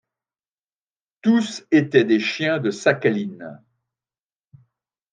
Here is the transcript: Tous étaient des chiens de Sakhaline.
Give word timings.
Tous 1.21 1.63
étaient 1.69 2.05
des 2.05 2.19
chiens 2.19 2.57
de 2.57 2.71
Sakhaline. 2.71 3.61